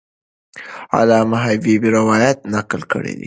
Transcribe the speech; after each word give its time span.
علامه 0.97 1.37
حبیبي 1.45 1.89
روایت 1.97 2.37
نقل 2.53 2.81
کړی 2.91 3.13
دی. 3.15 3.19